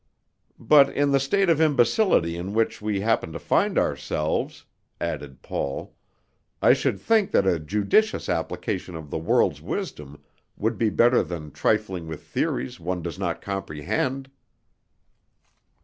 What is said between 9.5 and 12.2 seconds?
wisdom would be better than trifling